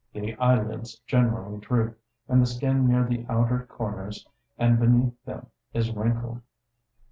[0.13, 4.27] The eyelids generally droop; and the skin near their outer comers
[4.57, 6.41] and beneath them is wrinkled.